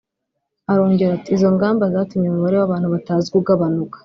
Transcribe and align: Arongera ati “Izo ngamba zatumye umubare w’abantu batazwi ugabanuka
Arongera 0.71 1.11
ati 1.17 1.29
“Izo 1.35 1.49
ngamba 1.55 1.83
zatumye 1.93 2.27
umubare 2.29 2.55
w’abantu 2.57 2.87
batazwi 2.95 3.33
ugabanuka 3.41 3.97